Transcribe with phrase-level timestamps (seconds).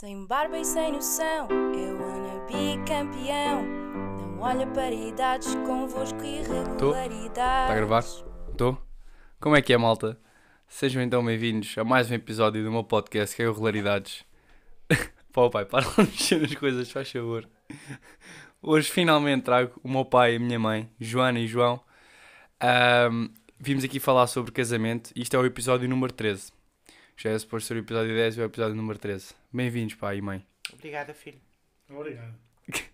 [0.00, 3.64] Sem barba e sem noção, eu wanna be campeão.
[3.64, 7.26] Não olha para idades, convosco irregularidades.
[7.26, 8.04] Está a gravar?
[8.48, 8.80] Estou?
[9.40, 10.16] Como é que é, malta?
[10.68, 14.24] Sejam então bem-vindos a mais um episódio do meu podcast que é o Regularidades.
[15.32, 17.48] Pô, pai, para de mexer nas coisas, faz favor.
[18.62, 21.82] Hoje finalmente trago o meu pai e a minha mãe, Joana e João.
[22.60, 25.10] Ahm, vimos aqui falar sobre casamento.
[25.16, 26.52] Isto é o episódio número 13.
[27.16, 29.37] Já é suposto ser o episódio 10 e o episódio número 13.
[29.50, 30.46] Bem-vindos, pai e mãe.
[30.74, 31.40] Obrigada, filho.
[31.88, 32.34] Obrigado.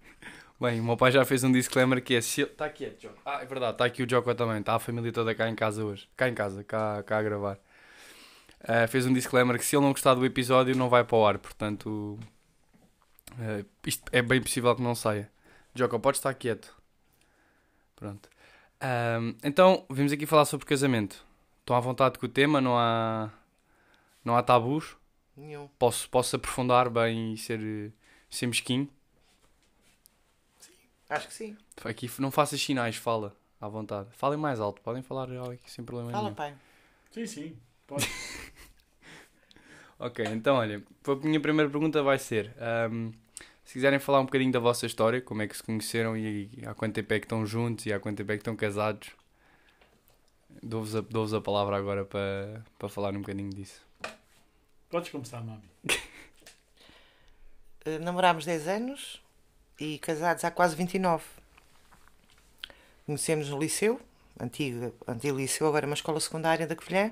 [0.61, 2.51] Bem, o meu pai já fez um disclaimer que é se ele...
[2.51, 3.19] Está quieto, Joco.
[3.25, 4.61] Ah, é verdade, está aqui o Joco também.
[4.61, 6.09] Está a família toda cá em casa hoje.
[6.17, 7.59] Cá em casa, cá, cá a gravar.
[8.61, 11.27] Ah, fez um disclaimer que se ele não gostar do episódio não vai para o
[11.27, 12.21] ar, portanto...
[13.33, 15.29] ah, isto é bem possível que não saia.
[15.75, 16.73] Joco, pode estar quieto.
[17.97, 18.29] Pronto.
[18.81, 21.27] Ahm, então, vimos aqui falar sobre casamento.
[21.61, 23.33] Estão à vontade com o tema, não há...
[24.25, 24.97] Não há tabus.
[25.37, 25.69] Nenhum.
[25.79, 27.92] Posso, posso aprofundar bem e ser,
[28.30, 28.88] ser mesquinho.
[31.09, 31.56] Acho que sim.
[31.84, 34.09] Aqui não faças sinais, fala à vontade.
[34.12, 36.34] Falem mais alto, podem falar aqui sem problema Fala, nenhum.
[36.34, 36.55] pai.
[37.11, 37.56] Sim, sim.
[37.86, 38.06] Pode.
[39.97, 43.12] Ok, então olha, a minha primeira pergunta vai ser: ahm,
[43.64, 46.75] se quiserem falar um bocadinho da vossa história, como é que se conheceram e, há
[46.75, 49.11] quanto tempo é que estão juntos e há quanto tempo é que estão casados,
[50.62, 53.81] dou-vos a, dou a palavra agora para, para falar um bocadinho disso.
[54.95, 55.61] Podes começar, mami.
[57.84, 59.20] Uh, namorámos 10 anos
[59.81, 61.25] e casados há quase 29.
[63.05, 64.00] Conhecemos no liceu,
[64.41, 67.11] antigo, antigo liceu, agora uma escola secundária da Covilhã.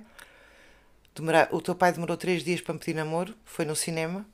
[1.12, 4.24] Demora- o teu pai demorou 3 dias para me pedir namoro, foi no cinema,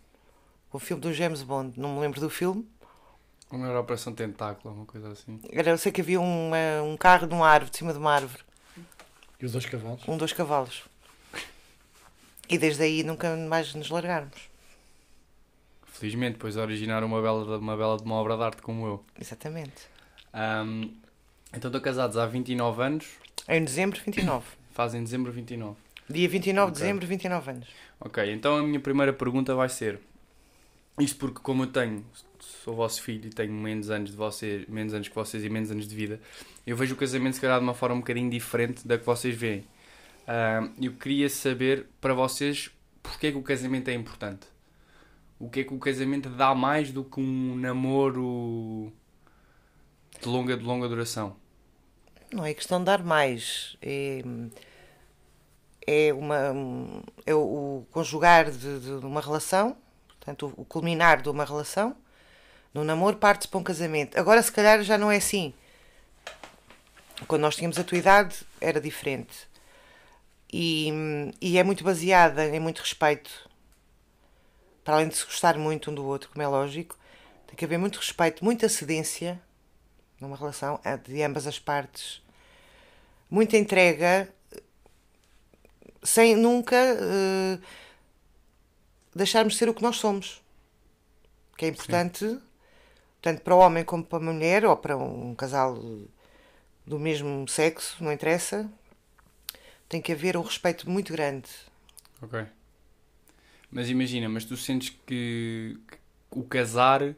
[0.71, 2.69] o filme do James Bond, não me lembro do filme.
[3.51, 5.41] Uma era Operação Tentáculo, uma coisa assim.
[5.51, 7.99] Era, eu sei que havia um, eh, um carro de uma árvore, de cima de
[7.99, 8.43] uma árvore,
[9.41, 10.07] E os dois cavalos?
[10.07, 10.85] um dos cavalos.
[12.49, 14.39] E desde aí nunca mais nos largarmos.
[15.85, 19.05] Felizmente, depois originaram uma bela, uma bela de uma obra de arte como eu.
[19.21, 19.89] Exatamente.
[20.33, 20.91] Ahm,
[21.53, 23.07] então estão casados há 29 anos,
[23.49, 24.47] Em dezembro, 29.
[24.73, 25.77] fazem dezembro 29.
[26.09, 26.81] Dia 29 de Ok.
[26.83, 27.69] dezembro, 29 anos.
[28.01, 29.99] Ok, então a minha primeira pergunta vai ser:
[30.99, 32.05] isto porque, como eu tenho,
[32.39, 35.71] sou vosso filho e tenho menos anos, de vocês, menos anos que vocês e menos
[35.71, 36.21] anos de vida,
[36.67, 39.35] eu vejo o casamento se calhar de uma forma um bocadinho diferente da que vocês
[39.35, 39.67] veem.
[40.29, 42.71] Ahm, eu queria saber para vocês
[43.03, 44.47] porque é que o casamento é importante.
[45.39, 48.93] O que é que o casamento dá mais do que um namoro
[50.21, 51.35] de longa, de longa duração?
[52.31, 53.79] Não é questão de dar mais.
[53.81, 54.23] É,
[55.87, 56.55] é, uma,
[57.25, 59.79] é o, conjugar de, de uma relação,
[60.09, 61.97] portanto, o culminar de uma relação.
[62.75, 64.19] No namoro parte-se para um casamento.
[64.19, 65.55] Agora, se calhar, já não é assim.
[67.27, 69.49] Quando nós tínhamos a tua idade, era diferente.
[70.53, 70.91] E,
[71.41, 73.49] e é muito baseada em muito respeito.
[74.83, 76.97] Para além de se gostar muito um do outro, como é lógico,
[77.47, 79.41] tem que haver muito respeito, muita cedência
[80.21, 82.23] numa relação eh, de ambas as partes.
[83.31, 84.33] Muita entrega,
[86.03, 87.59] sem nunca eh,
[89.15, 90.43] deixarmos de ser o que nós somos.
[91.57, 92.39] Que é importante,
[93.21, 95.79] tanto para o homem como para a mulher, ou para um casal
[96.87, 98.71] do mesmo sexo, não interessa.
[99.89, 101.49] Tem que haver um respeito muito grande.
[102.21, 102.45] Ok.
[103.71, 105.99] Mas imagina, mas tu sentes que, que
[106.31, 107.15] o casar,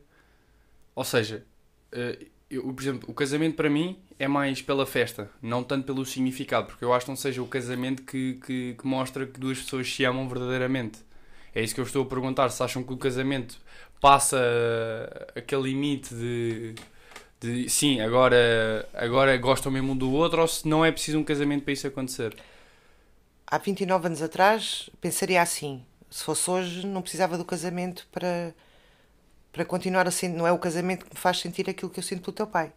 [0.95, 1.45] ou seja,
[1.93, 6.05] eh, eu, por exemplo, o casamento para mim é mais pela festa, não tanto pelo
[6.05, 9.59] significado, porque eu acho que não seja o casamento que, que, que mostra que duas
[9.59, 10.99] pessoas se amam verdadeiramente.
[11.55, 13.59] É isso que eu estou a perguntar, se acham que o casamento
[14.01, 14.39] passa
[15.35, 16.75] aquele limite de,
[17.41, 21.25] de sim, agora, agora gostam mesmo um do outro, ou se não é preciso um
[21.25, 22.37] casamento para isso acontecer.
[23.51, 25.85] Há 29 anos atrás, pensaria assim.
[26.11, 28.55] Se fosse hoje, não precisava do casamento para,
[29.53, 30.37] para continuar a sentir.
[30.37, 32.73] Não é o casamento que me faz sentir aquilo que eu sinto pelo teu pai.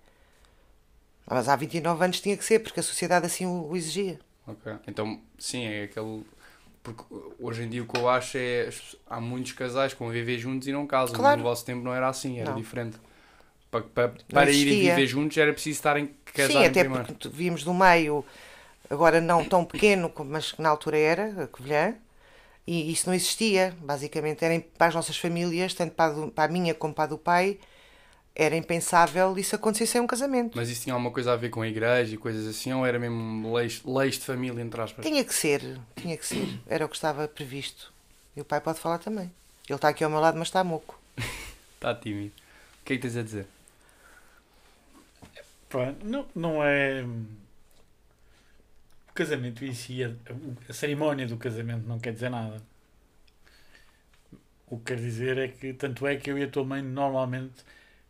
[1.26, 4.20] Mas há 29 anos tinha que ser, porque a sociedade assim o, exigia.
[4.48, 4.74] Ok.
[4.88, 6.26] Então, sim, é aquele.
[6.82, 7.04] Porque
[7.40, 8.70] hoje em dia o que eu acho é.
[9.10, 11.16] Há muitos casais que vão viver juntos e não casam.
[11.16, 11.38] Claro.
[11.38, 12.58] No vosso tempo não era assim, era Não.
[12.58, 12.98] diferente.
[13.72, 17.06] Para, para, para irem viver juntos era preciso estarem casados Sim, até primeiro.
[17.06, 18.24] porque víamos do meio,
[18.90, 21.96] agora não tão pequeno, mas que na altura era, a Covilhã,
[22.68, 23.76] e isso não existia.
[23.82, 27.06] Basicamente, era, para as nossas famílias, tanto para a, do- para a minha como para
[27.06, 27.60] a do pai,
[28.36, 30.58] era impensável isso acontecer sem um casamento.
[30.58, 32.98] Mas isso tinha alguma coisa a ver com a igreja e coisas assim, ou era
[33.00, 35.06] mesmo leis, leis de família, entre aspas?
[35.06, 35.62] Tinha que ser,
[35.96, 36.48] tinha que ser.
[36.68, 37.94] Era o que estava previsto.
[38.36, 39.32] E o pai pode falar também.
[39.70, 41.00] Ele está aqui ao meu lado, mas está moco.
[41.76, 42.32] Está tímido.
[42.82, 43.46] O que é que tens a dizer?
[45.70, 47.04] Pá, não, não é.
[49.14, 50.12] O casamento em si, a,
[50.68, 52.62] a cerimónia do casamento não quer dizer nada.
[54.68, 57.64] O que quer dizer é que, tanto é que eu e a tua mãe normalmente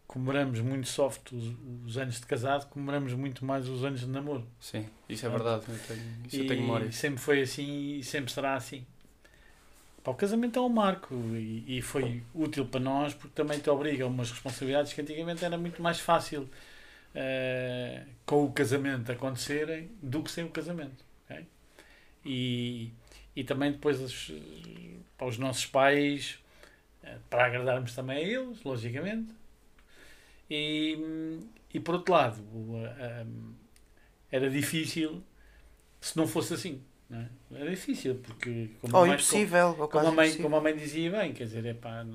[0.07, 1.53] comemoramos muito soft os,
[1.85, 4.47] os anos de casado, comemoramos muito mais os anos de namoro.
[4.59, 5.43] Sim, isso é Pronto.
[5.43, 5.65] verdade.
[5.67, 6.91] Eu tenho, isso eu e tenho memória.
[6.91, 8.85] sempre foi assim e sempre será assim.
[10.03, 13.69] Pá, o casamento é um marco e, e foi útil para nós porque também te
[13.69, 16.49] obriga a umas responsabilidades que antigamente era muito mais fácil
[17.15, 21.03] eh, com o casamento acontecerem do que sem o casamento.
[21.29, 21.45] ok?
[22.25, 22.91] E,
[23.35, 24.31] e também depois os,
[25.17, 26.39] para os nossos pais,
[27.03, 29.33] eh, para agradarmos também a eles, logicamente.
[30.49, 31.39] E,
[31.73, 33.53] e por outro lado, o, eh, um,
[34.31, 35.23] era difícil
[36.01, 36.81] se não fosse assim.
[37.09, 37.29] Não é?
[37.51, 40.41] Era difícil, porque como, Ou a mãe, impossível, ou como, a mãe, impossível.
[40.41, 42.05] como a mãe dizia bem, quer dizer, epá,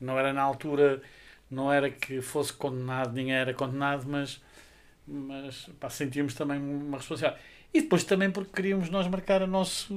[0.00, 1.02] não era na altura,
[1.50, 4.40] não era que fosse condenado, ninguém era condenado, mas,
[5.06, 7.42] mas pá, sentíamos também uma responsabilidade.
[7.72, 9.94] E depois também porque queríamos nós marcar a nosso,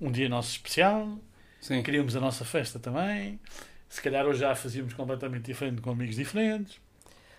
[0.00, 1.18] um dia nosso especial,
[1.60, 1.82] Sim.
[1.82, 3.40] queríamos a nossa festa também.
[3.88, 6.78] Se calhar hoje já fazíamos completamente diferente com amigos diferentes.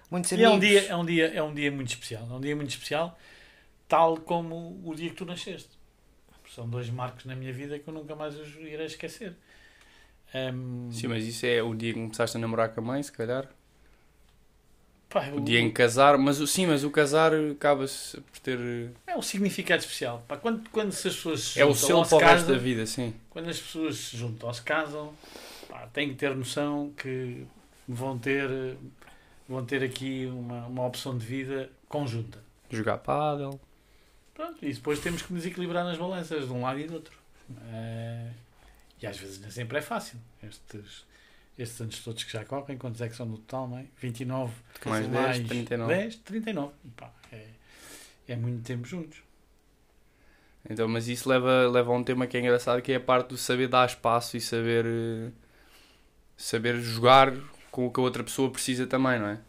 [0.09, 0.51] Muitos E amigos.
[0.51, 2.27] é um, dia, é, um dia, é um dia muito especial.
[2.29, 3.17] É um dia muito especial,
[3.88, 5.77] tal como o dia que tu nasceste.
[6.53, 9.35] São dois marcos na minha vida que eu nunca mais os irei esquecer.
[10.34, 13.12] Hum, Sim, mas isso é o dia que começaste a namorar com a mãe, se
[13.12, 13.48] calhar.
[15.10, 18.92] pá, O dia em que casar, mas sim, mas o casar acaba-se por ter.
[19.08, 20.24] É um significado especial.
[20.28, 22.86] Pá, quando, quando se as pessoas se É o selo para o resto da vida,
[22.86, 23.14] sim.
[23.30, 25.14] Quando as pessoas se juntam ou se casam,
[25.68, 27.46] pá, têm que ter noção que
[27.88, 28.50] vão ter,
[29.48, 32.40] vão ter aqui uma, uma opção de vida conjunta.
[32.70, 33.60] Jogar pádel.
[34.36, 37.18] Pronto, e depois temos que nos equilibrar nas balanças de um lado e do outro.
[37.74, 38.30] Eh,
[39.01, 40.19] e às vezes nem sempre é fácil.
[40.44, 41.06] Estes,
[41.57, 43.86] estes anos todos que já correm, quantos é que são no total, não é?
[43.98, 44.54] 29
[44.86, 45.94] Mais 10, 39.
[45.94, 46.74] 10, 39.
[46.96, 47.48] Pá, é,
[48.28, 49.22] é muito tempo juntos.
[50.69, 53.30] Então, mas isso leva, leva a um tema que é engraçado, que é a parte
[53.30, 55.31] do saber dar espaço e saber eh,
[56.36, 57.34] saber jogar
[57.72, 59.40] com o que a outra pessoa precisa também, não é?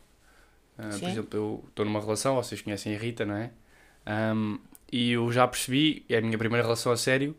[0.79, 3.51] Ah, por exemplo, eu estou numa relação, vocês conhecem a Rita, não é?
[4.07, 4.59] Ahm,
[4.91, 7.37] e eu já percebi, é a minha primeira relação a sério,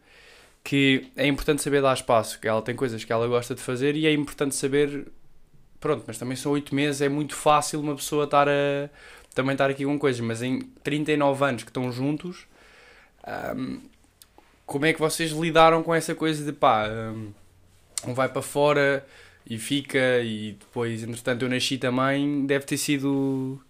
[0.63, 3.95] que é importante saber dar espaço, que ela tem coisas que ela gosta de fazer
[3.95, 5.07] e é importante saber.
[5.79, 8.89] Pronto, mas também são 8 meses, é muito fácil uma pessoa estar a.
[9.33, 12.45] também estar aqui com coisas, mas em 39 anos que estão juntos,
[13.23, 13.79] ahm,
[14.65, 17.31] como é que vocês lidaram com essa coisa de pá, ahm,
[18.07, 19.05] um vai para fora
[19.45, 23.61] e fica e depois, entretanto, eu nasci também, deve ter sido.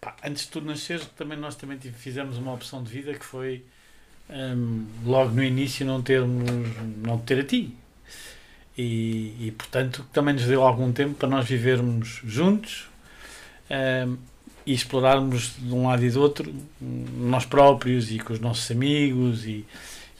[0.00, 3.64] Pá, antes de tu nasceres, também nós também fizemos uma opção de vida que foi
[4.30, 6.50] hum, logo no início não termos
[7.02, 7.74] não te ter a ti.
[8.78, 12.88] E, e portanto também nos deu algum tempo para nós vivermos juntos
[13.70, 14.16] hum,
[14.64, 19.44] e explorarmos de um lado e do outro nós próprios e com os nossos amigos
[19.44, 19.66] e,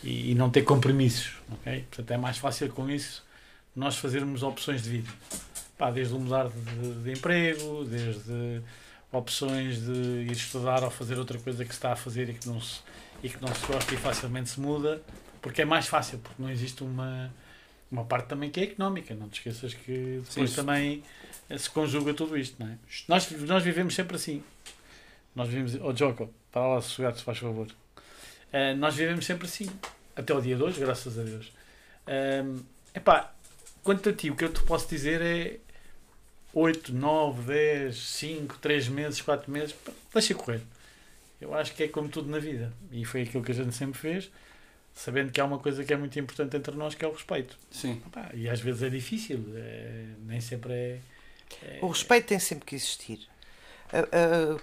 [0.02, 1.32] e, e não ter compromissos.
[1.52, 1.84] ok?
[1.90, 3.24] Portanto é mais fácil com isso
[3.74, 5.10] nós fazermos opções de vida.
[5.78, 8.60] Pá, desde mudar de, de emprego, desde
[9.12, 12.46] opções de ir estudar ou fazer outra coisa que se está a fazer e que
[12.48, 12.80] não se,
[13.22, 15.02] e que não se gosta e facilmente se muda,
[15.42, 17.32] porque é mais fácil, porque não existe uma,
[17.90, 19.14] uma parte também que é económica.
[19.14, 20.56] Não te esqueças que depois Sim.
[20.56, 21.02] também
[21.58, 22.76] se conjuga tudo isto, não é?
[23.08, 24.42] Nós, nós vivemos sempre assim.
[25.34, 25.74] Nós vivemos.
[25.82, 27.68] Oh, Joko, para lá sossegar, se faz favor.
[28.52, 29.68] Eh, nós vivemos sempre assim.
[30.14, 31.52] Até o dia de hoje, graças a Deus.
[32.06, 32.58] Ehm,
[32.94, 33.32] epá,
[33.82, 35.58] quanto a ti, o que eu te posso dizer é
[36.52, 39.74] 8, 9, 10, 5, 3 meses, 4 meses,
[40.12, 40.60] deixa correr.
[41.40, 42.72] Eu acho que é como tudo na vida.
[42.92, 44.30] E foi aquilo que a gente sempre fez,
[44.92, 47.56] sabendo que há uma coisa que é muito importante entre nós, que é o respeito.
[47.70, 48.02] Sim.
[48.12, 50.98] Pá, e às vezes é difícil, é- nem sempre é.
[51.62, 53.26] é- O respeito tem sempre que existir.
[53.92, 54.60] Ah, ah,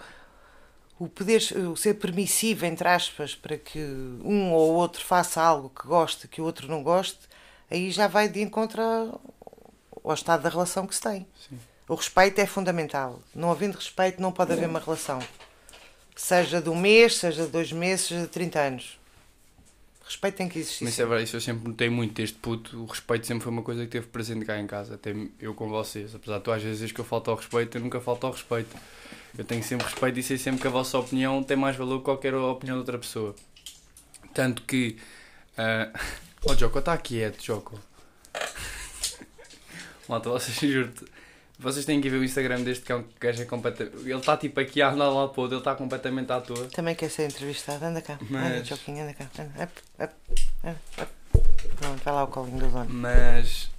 [1.00, 1.42] o poder,
[1.72, 3.80] o ser permissivo, entre aspas, para que
[4.24, 7.20] um ou outro faça algo que goste, que o outro não goste,
[7.70, 9.22] aí já vai de encontro ao-
[10.04, 11.28] ao estado da relação que se tem.
[11.50, 11.60] Sim.
[11.88, 13.22] O respeito é fundamental.
[13.34, 15.20] Não havendo respeito, não pode haver uma relação.
[16.18, 19.00] Seja de um mês, seja de dois meses, seja de 30 anos.
[20.04, 20.84] Respeito tem que existir.
[20.84, 22.82] Mas é verdade, isso eu sempre notei muito desde puto.
[22.82, 25.70] O respeito sempre foi uma coisa que teve presente cá em casa, até eu com
[25.70, 26.16] vocês.
[26.16, 28.76] Apesar de tu às vezes que eu falto ao respeito, eu nunca falto ao respeito.
[29.38, 32.06] Eu tenho sempre respeito e sei sempre que a vossa opinião tem mais valor que
[32.06, 33.36] qualquer opinião de outra pessoa.
[34.34, 34.98] Tanto que.
[35.58, 35.92] ah,
[36.46, 37.80] Oh, Joko, está quieto, Joko.
[40.08, 40.94] Malta, vocês juro
[41.60, 43.98] Vocês têm que ver o Instagram deste cão que o gajo é completamente.
[43.98, 46.68] Ele está tipo aqui a andar lá para ele está completamente à toa.
[46.68, 47.84] Também quer ser entrevistado.
[47.84, 48.14] Anda cá.
[48.14, 49.28] Anda, Mas- anda cá.
[49.40, 49.64] Anda.
[49.64, 49.74] Up,
[50.04, 50.14] up,
[50.64, 51.48] up, up.
[51.78, 52.88] Pronto, vai lá o colinho do dono.
[52.90, 53.72] Mas.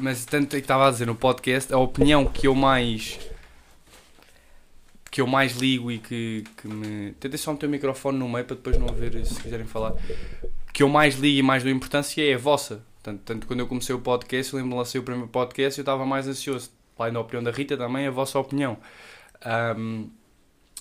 [0.00, 3.18] Mas tanto é que estava a dizer no podcast, a opinião que eu mais.
[5.10, 7.12] que eu mais ligo e que, que me.
[7.12, 9.94] Tentei só meter o microfone no meio para depois não ouvir se quiserem falar.
[10.72, 13.66] Que eu mais ligo e mais dou importância é a vossa Tanto, tanto quando eu
[13.66, 16.70] comecei o podcast, eu lembro-me lancei o primeiro podcast, eu estava mais ansioso.
[16.98, 18.76] Lá na opinião da Rita, também a vossa opinião.
[19.76, 20.10] Um,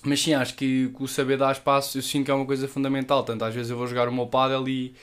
[0.04, 2.68] mas sim, acho que, que o saber dar espaço, eu sinto que é uma coisa
[2.68, 3.24] fundamental.
[3.24, 4.96] Tanto às vezes eu vou jogar o meu paddle e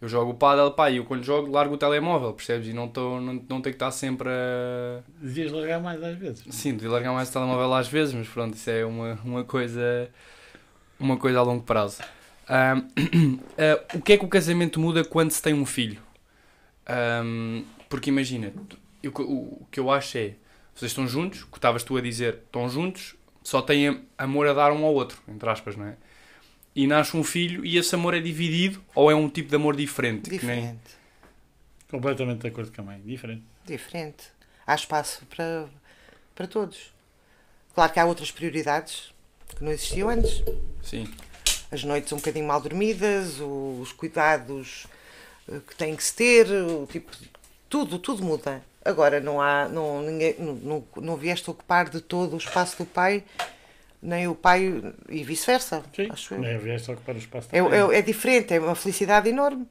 [0.00, 2.68] eu jogo o paddle, pá, e eu quando jogo largo o telemóvel, percebes?
[2.68, 5.02] E não, tô, não, não tenho que estar sempre a...
[5.20, 6.44] Devias largar mais às vezes.
[6.50, 10.10] Sim, devia largar mais o telemóvel às vezes, mas pronto, isso é uma, uma coisa
[10.98, 12.02] uma coisa a longo prazo.
[12.48, 13.40] Um, uh,
[13.98, 16.00] o que é que o casamento muda quando se tem um filho?
[17.24, 18.52] Um, porque imagina,
[19.02, 20.34] eu, o, o que eu acho é,
[20.74, 24.52] vocês estão juntos, o que estavas tu a dizer, estão juntos, só têm amor a
[24.52, 25.96] dar um ao outro, entre aspas, não é?
[26.74, 29.76] e nasce um filho e esse amor é dividido ou é um tipo de amor
[29.76, 30.30] diferente?
[30.30, 30.62] Diferente.
[30.62, 30.80] Nem...
[31.90, 33.00] Completamente de acordo com a mãe.
[33.04, 33.42] Diferente.
[33.66, 34.24] Diferente.
[34.66, 35.68] Há espaço para,
[36.34, 36.92] para todos.
[37.74, 39.12] Claro que há outras prioridades
[39.56, 40.42] que não existiam antes.
[40.82, 41.12] Sim.
[41.70, 44.86] As noites um bocadinho mal dormidas, os cuidados
[45.48, 47.10] eh, que tem que se ter, o tipo,
[47.70, 48.62] tudo, tudo muda.
[48.84, 52.84] Agora não há, não, ninguém, não, não, não vieste ocupar de todo o espaço do
[52.84, 53.24] pai
[54.02, 55.82] nem o pai e vice-versa.
[56.10, 56.44] Acho eu.
[56.44, 59.66] É, só ocupar o espaço é, é, é, diferente, é uma felicidade enorme.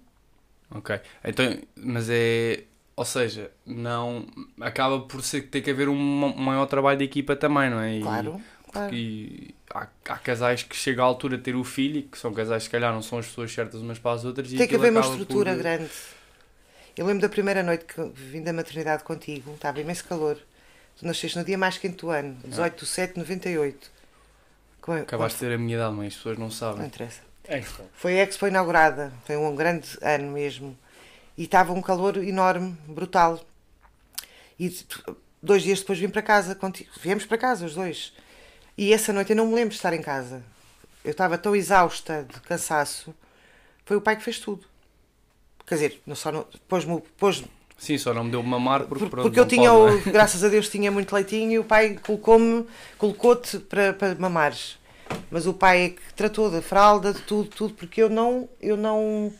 [0.72, 1.00] Ok.
[1.24, 2.64] Então, mas é.
[2.96, 4.28] Ou seja, não.
[4.62, 5.96] Acaba por ser, ter que haver um
[6.36, 7.96] maior trabalho de equipa também, não é?
[7.96, 8.42] E, claro.
[8.72, 8.94] claro.
[8.94, 12.64] E há, há, casais que chegam à altura de ter o filho, que são casais
[12.64, 14.50] que se calhar não são as pessoas certas umas para as outras.
[14.52, 15.60] Tem que haver uma estrutura por...
[15.60, 15.90] grande.
[17.00, 20.38] Eu lembro da primeira noite que vim da maternidade contigo, estava imenso calor.
[20.98, 23.90] Tu nasceste no dia mais quente do ano, 18 de 7 de 98.
[25.04, 26.80] Acabaste de ter a minha idade, mas as pessoas não sabem.
[26.80, 27.22] Não interessa.
[27.48, 27.84] Expo.
[27.94, 30.78] Foi a Expo inaugurada, foi um grande ano mesmo.
[31.38, 33.40] E estava um calor enorme, brutal.
[34.60, 34.70] E
[35.42, 36.90] dois dias depois vim para casa contigo.
[37.02, 38.12] Viemos para casa, os dois.
[38.78, 40.44] E essa noite eu não me lembro de estar em casa.
[41.06, 43.16] Eu estava tão exausta de cansaço.
[43.86, 44.68] Foi o pai que fez tudo.
[45.70, 46.32] Quer dizer, não só
[46.68, 47.44] pôs-me pôs
[47.78, 50.12] Sim, só não me deu mamar porque, pronto, porque eu tinha, pode, é?
[50.12, 52.66] graças a Deus, tinha muito leitinho e o pai colocou-me,
[52.98, 54.78] colocou-te para, para mamares.
[55.32, 58.76] Mas o pai é que tratou da fralda, de tudo, tudo, porque eu não, eu
[58.76, 59.32] não,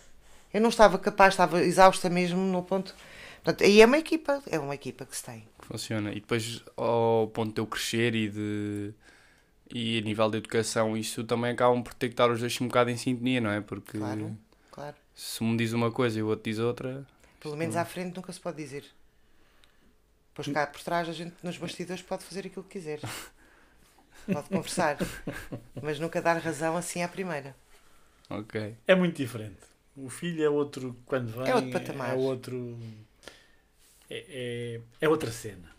[0.54, 2.96] eu não estava capaz, estava exausta mesmo no ponto.
[3.44, 5.44] Portanto, aí é uma equipa, é uma equipa que se tem.
[5.60, 6.12] Funciona.
[6.12, 8.94] E depois, ao ponto de eu crescer e de.
[9.72, 12.68] E a nível de educação, isso também acabam por ter que estar os dois um
[12.68, 13.62] bocado em sintonia, não é?
[13.62, 14.36] Porque claro.
[15.20, 17.06] Se um diz uma coisa e o outro diz outra.
[17.42, 18.86] Pelo menos à frente nunca se pode dizer.
[20.34, 23.02] Pois cá por trás a gente nos bastidores pode fazer aquilo que quiser.
[24.32, 24.98] Pode conversar.
[25.82, 27.56] mas nunca dar razão assim à primeira.
[28.30, 28.76] Ok.
[28.86, 29.58] É muito diferente.
[29.96, 31.50] O filho é outro quando vem.
[31.50, 32.12] É outro patamar.
[32.12, 32.78] É outro.
[34.08, 35.72] É, é, é outra cena.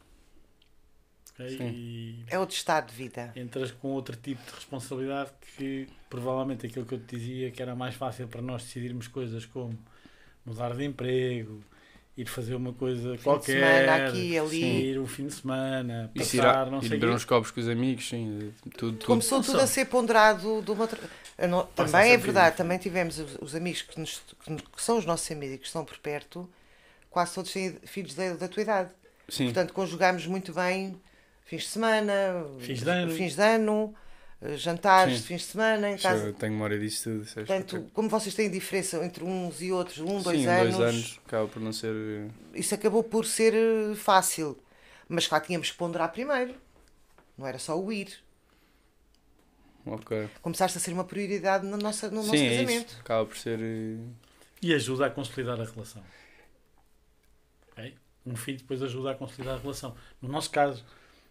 [1.45, 2.25] Okay?
[2.29, 3.33] É outro estado de vida.
[3.37, 7.75] Entras com outro tipo de responsabilidade que provavelmente aquilo que eu te dizia que era
[7.75, 9.79] mais fácil para nós decidirmos coisas como
[10.45, 11.61] mudar de emprego,
[12.17, 14.91] ir fazer uma coisa fim qualquer, aqui, ali.
[14.91, 17.61] ir um fim de semana, passar, ir, a, não sei ir beber uns copos com
[17.61, 19.07] os amigos, sim, tudo, tudo.
[19.07, 20.89] Começou tudo a ser ponderado de uma
[21.49, 25.31] não, também é verdade, também tivemos os, os amigos que, nos, que, são os nossos
[25.31, 26.49] amigos que estão por perto,
[27.09, 28.91] quase todos têm filhos da, da tua idade.
[29.29, 29.45] Sim.
[29.45, 31.01] Portanto, conjugamos muito bem
[31.45, 32.13] fins de semana,
[32.59, 33.95] fins de ano, fins de ano
[34.41, 35.21] eh, jantares Sim.
[35.21, 36.27] de fins de semana em casa.
[36.27, 37.29] Eu tenho memória disso tudo.
[37.31, 40.77] É Portanto, como vocês têm diferença entre uns e outros, um, dois Sim, anos.
[40.77, 41.95] dois anos, acaba por não ser.
[41.95, 44.59] Eh, isso acabou por ser eh, fácil.
[45.09, 46.55] Mas claro, tínhamos que ponderar primeiro.
[47.37, 48.19] Não era só o ir.
[49.85, 50.29] Ok.
[50.41, 52.89] Começaste a ser uma prioridade no nosso, no Sim, nosso é casamento.
[52.89, 53.01] Isso.
[53.01, 53.59] Acaba por ser.
[54.63, 56.03] E ajuda a consolidar a relação.
[57.73, 57.95] Okay?
[58.25, 59.95] Um filho depois ajuda a consolidar a relação.
[60.21, 60.85] No nosso caso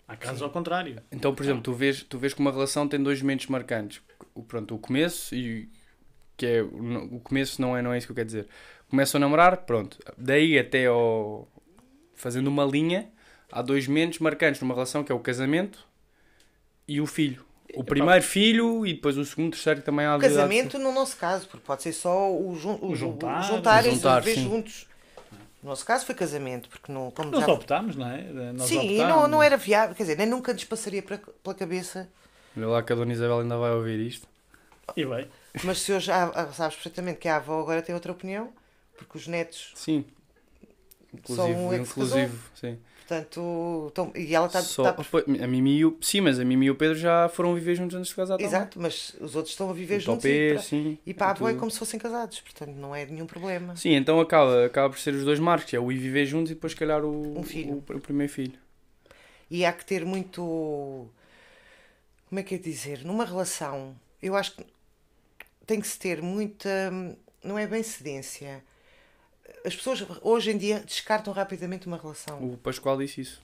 [0.09, 0.43] Há casos Sim.
[0.43, 0.99] ao contrário.
[1.11, 4.01] Então, por exemplo, tu vês, tu vês que uma relação tem dois momentos marcantes.
[4.33, 5.69] O, pronto, o começo e
[6.35, 8.47] que é o começo não é, não é isso que eu quero dizer.
[8.89, 9.99] Começam a namorar, pronto.
[10.17, 11.47] Daí até ao
[12.15, 13.07] fazendo uma linha,
[13.51, 15.87] há dois momentos marcantes numa relação que é o casamento
[16.87, 17.45] e o filho.
[17.75, 21.47] O primeiro filho e depois o segundo, terceiro também há O casamento no nosso caso,
[21.47, 24.88] porque pode ser só o, jun o, o juntar, juntar, juntar, e juntos.
[25.61, 27.11] No nosso caso foi casamento, porque não.
[27.11, 27.51] Como Nós já...
[27.51, 28.21] optámos, não é?
[28.53, 28.97] Nós Sim, optámos.
[28.97, 32.09] e não, não era viável, quer dizer, nem nunca lhes passaria pela cabeça.
[32.55, 34.27] Olha lá que a Dona Isabel ainda vai ouvir isto.
[34.95, 35.27] E bem.
[35.63, 38.51] Mas se hoje ah, sabes perfeitamente que a avó agora tem outra opinião,
[38.97, 39.71] porque os netos.
[39.75, 40.05] Sim.
[41.13, 42.79] Inclusive, são um inclusive, sim.
[43.09, 44.61] Portanto, então, e ela está.
[44.61, 45.03] Só, tá...
[45.41, 48.09] A Mimi o, sim, mas a Mimi e o Pedro já foram viver juntos antes
[48.09, 48.83] de casar Exato, também.
[48.87, 50.21] mas os outros estão a viver o juntos.
[50.21, 52.95] Topé, e para, sim, e para a avó é como se fossem casados, portanto não
[52.95, 53.75] é nenhum problema.
[53.75, 56.53] Sim, então acaba, acaba por ser os dois marcos, é o ir viver juntos e
[56.53, 57.83] depois, se calhar, o, um filho.
[57.89, 58.53] O, o, primeiro filho.
[59.49, 61.09] E há que ter muito.
[62.29, 63.03] Como é que é dizer?
[63.03, 64.63] Numa relação, eu acho que
[65.65, 66.69] tem que se ter muita.
[67.43, 68.63] Não é bem cedência
[69.65, 72.43] as pessoas hoje em dia descartam rapidamente uma relação.
[72.43, 73.41] O Pascoal disse isso.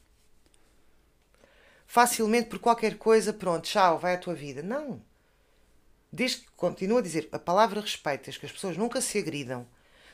[1.87, 4.63] Facilmente por qualquer coisa, pronto, tchau, vai à tua vida.
[4.63, 5.01] Não.
[6.11, 9.67] Desde que continua a dizer a palavra respeitas, que as pessoas nunca se agridam,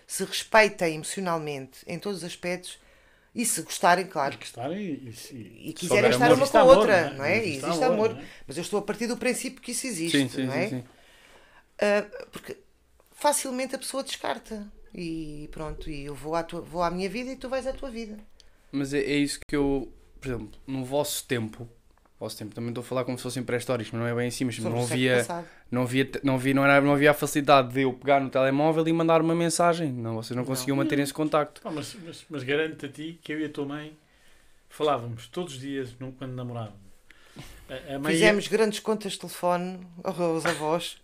[0.05, 2.79] se respeitem emocionalmente em todos os aspectos
[3.33, 6.57] e se gostarem, claro, E que estarem e, e, e quiserem estar amor, uma com
[6.57, 7.17] a amor, outra, não é?
[7.17, 7.37] não é?
[7.37, 8.25] Existe Existe amor, amor, é?
[8.45, 10.67] mas eu estou a partir do princípio que isso existe, Sim, sim, não é?
[10.67, 10.83] sim, sim.
[11.79, 12.57] Ah, porque
[13.11, 17.31] facilmente a pessoa descarta e pronto, e eu vou à, tua, vou à minha vida
[17.31, 18.17] e tu vais à tua vida.
[18.71, 21.67] Mas é, é isso que eu, por exemplo, no vosso tempo,
[22.19, 24.45] vosso tempo, também estou a falar como se fossem pré-históricos, mas não é bem assim,
[24.45, 25.25] mas Sobre não havia,
[25.71, 28.87] não havia, não havia, não, era, não havia a facilidade de eu pegar no telemóvel
[28.87, 29.91] e mandar uma mensagem.
[29.91, 31.61] Não, vocês não conseguiam manter esse contacto.
[31.65, 33.97] Mas, mas, mas garanto a ti que eu e a tua mãe
[34.69, 36.79] falávamos todos os dias no- quando namorávamos.
[37.69, 41.01] A, a mãe Fizemos grandes contas de telefone aos avós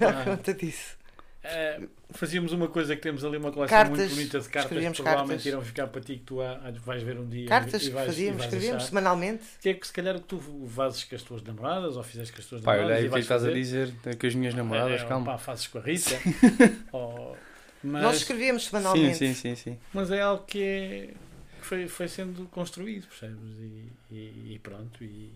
[0.00, 0.08] Ah.
[0.22, 0.96] à conta disso.
[1.44, 1.80] Eh,
[2.10, 4.96] fazíamos uma coisa que temos ali uma coleção Cartas, muito bonita de cartas que escrevíamos
[4.98, 5.46] provavelmente cartas.
[5.46, 8.06] irão ficar para ti que tu há- vais ver um dia Cartas e que vais,
[8.06, 8.88] fazíamos, e vais escrevíamos achar.
[8.88, 9.44] semanalmente.
[9.62, 12.40] que é que se calhar que tu fazes com as tuas namoradas ou fizeste com
[12.40, 14.16] as tuas Pá, olha namoradas aí e o que é que vais estás a dizer
[14.18, 15.26] com as minhas namoradas, É, calma.
[15.26, 16.10] pá, fazes com a Rita
[16.92, 17.36] ou-
[17.84, 19.16] Nós mas, escrevíamos Sim, semanalmente.
[19.18, 19.78] sim, sim, sim.
[19.94, 21.14] mas é algo que é
[21.60, 25.32] que foi, foi sendo construído percebes e, e- e pronto e,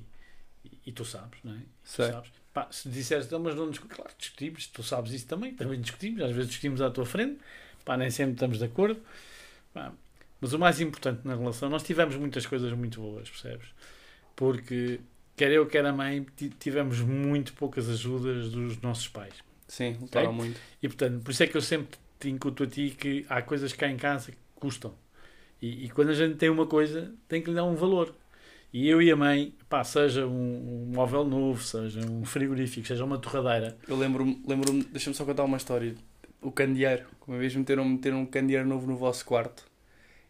[0.64, 1.58] e- e tu sabes não é?
[1.58, 2.10] E tu Sei.
[2.10, 2.30] sabes.
[2.52, 6.20] Pá, se disseres, "Então, mas não discutimos, claro, discutimos, tu sabes isso também, também discutimos,
[6.22, 7.38] às vezes discutimos à tua frente,
[7.84, 9.00] pá, nem sempre estamos de acordo,
[9.74, 9.92] pá,
[10.40, 13.68] mas o mais importante na relação, nós tivemos muitas coisas muito boas, percebes?
[14.36, 15.00] Porque
[15.36, 19.34] quer eu, quer a mãe, ti- tivemos muito poucas ajudas dos nossos pais.
[19.68, 20.36] Sim, lutaram Ok.
[20.36, 20.60] muito.
[20.82, 23.72] E portanto, por isso é que eu sempre te incuto a ti que há coisas
[23.72, 24.94] cá em casa que custam.
[25.60, 28.14] E, e quando a gente tem uma coisa, tem que lhe dar um valor.
[28.72, 33.04] E eu e a mãe, pá, seja um, um móvel novo, seja um frigorífico, seja
[33.04, 35.94] uma torradeira, Eu lembro-me, lembro deixa-me só contar uma história.
[36.40, 39.64] O candeeiro, uma vez meteram, meteram um candeeiro novo no vosso quarto.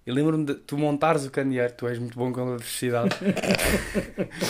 [0.05, 3.15] E lembro-me de tu montares o candeeiro, tu és muito bom com a eletricidade.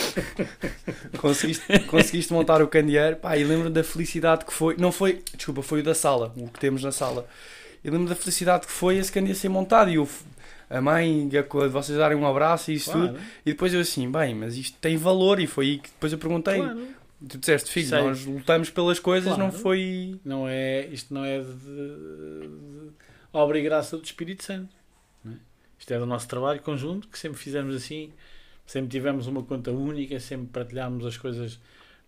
[1.21, 4.75] conseguiste, conseguiste montar o candeeiro, pá, e lembro-me da felicidade que foi.
[4.77, 7.27] Não foi, desculpa, foi o da sala, o que temos na sala.
[7.83, 10.09] E lembro-me da felicidade que foi esse candeeiro ser montado e eu,
[10.77, 13.09] a mãe, a co- vocês darem um abraço e isso tudo.
[13.09, 15.39] claro, E depois eu assim, bem, mas isto tem valor.
[15.39, 16.57] E foi aí que depois eu perguntei.
[16.57, 16.87] claro.
[17.29, 18.01] Tu disseste, filho, Sei.
[18.01, 19.43] nós lutamos pelas coisas, Claro.
[19.43, 20.19] não foi.
[20.25, 22.49] Não é, isto não é de, de
[23.31, 24.75] obra e graça do Espírito Santo.
[25.25, 25.29] é?
[25.79, 28.11] Isto é do nosso trabalho conjunto, que sempre fizemos assim,
[28.65, 31.59] sempre tivemos uma conta única, sempre partilhámos as coisas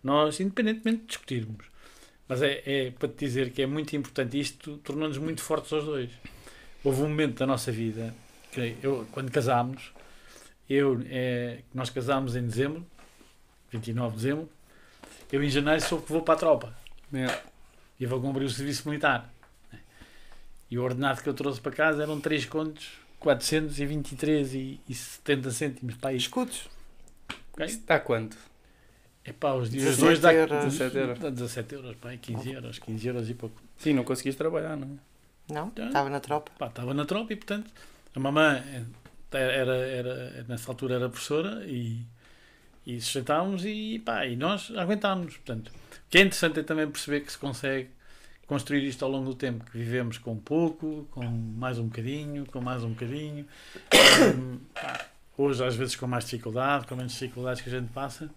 [0.04, 1.66] nós, independentemente de discutirmos.
[2.28, 5.86] Mas é, é para te dizer que é muito importante, isto tornou-nos muito fortes aos
[5.86, 6.10] dois.
[6.84, 8.14] Houve um momento da nossa vida,
[8.56, 9.92] que eu, quando casámos,
[10.70, 12.86] eu, é, nós casámos em dezembro,
[13.72, 14.50] 29 de dezembro,
[15.32, 16.78] eu em janeiro soube que vou para a tropa
[17.14, 17.42] É.
[18.00, 19.30] e vou cumprir o serviço militar.
[20.72, 22.88] E o ordenado que eu trouxe para casa eram 3 contos,
[23.20, 26.18] 423 e, e 70 cêntimos para aí.
[26.18, 26.68] Escudos.
[27.54, 27.66] ok?
[27.66, 28.38] Isso dá quanto?
[29.24, 30.64] É pá, os dias 17 dois dá euros.
[30.66, 31.20] 17 euros.
[31.20, 33.62] Dá 17 euros, pá, aí 15 euros, 15 euros e pouco.
[33.78, 35.54] Sim, não conseguiste trabalhar, não é?
[35.54, 35.72] Não?
[35.78, 35.88] Ah.
[35.88, 36.52] Estava na tropa.
[36.58, 37.70] Pá, estava na tropa e portanto
[38.16, 38.64] a mamãe
[39.32, 42.06] eh, era, era, nessa altura era professora e,
[42.86, 45.36] e sustentávamos e pá, e nós aguentámos.
[45.38, 47.90] Portanto, o que é interessante é também perceber que se consegue
[48.48, 52.62] construir isto ao longo do tempo, que vivemos com pouco, com mais um bocadinho, com
[52.62, 53.46] mais um bocadinho.
[54.38, 55.06] Hum, pá,
[55.38, 58.30] hoje às vezes com mais dificuldade, com menos dificuldades que a gente passa,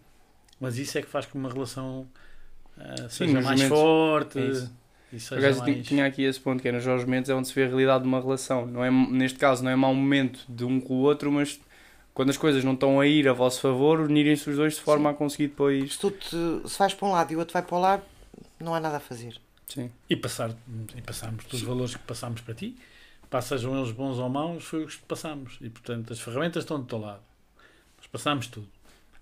[0.58, 2.08] mas isso é que faz com que uma relação
[2.76, 5.86] ah, seja nos mais forte é Por acaso, ti- mais...
[5.86, 8.02] tinha aqui esse ponto que é nos jogos momentos é onde se vê a realidade
[8.02, 8.66] de uma relação.
[8.66, 11.58] Não é, neste caso, não é mau momento de um com o outro, mas
[12.12, 15.10] quando as coisas não estão a ir a vosso favor, unirem-se os dois de forma
[15.10, 15.92] a conseguir depois.
[15.94, 16.28] Se tu te,
[16.68, 18.02] se vais para um lado e o outro vai para o lado,
[18.60, 19.40] não há nada a fazer.
[19.68, 19.90] Sim.
[20.08, 20.50] e passar
[20.96, 22.74] e passarmos todos os valores que passámos para ti,
[23.28, 25.58] pá, sejam eles bons ou maus, foi o que passámos.
[25.60, 27.20] E portanto as ferramentas estão do teu lado.
[27.98, 28.66] Nós passámos tudo.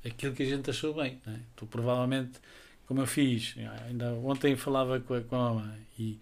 [0.04, 1.20] Aquilo que a gente achou bem.
[1.26, 1.34] É?
[1.56, 2.38] Tu provavelmente,
[2.86, 3.54] como eu fiz,
[3.88, 6.18] ainda ontem falava com a, com a mãe e,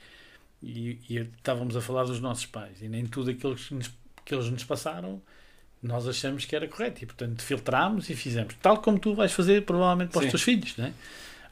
[0.62, 3.90] e, e estávamos a falar dos nossos pais e nem tudo aquilo que, nos,
[4.24, 5.20] que eles nos passaram
[5.83, 8.55] nós achamos que era correto e portanto filtrámos e fizemos.
[8.62, 10.31] Tal como tu vais fazer provavelmente para os Sim.
[10.31, 10.74] teus filhos.
[10.79, 10.92] Não é?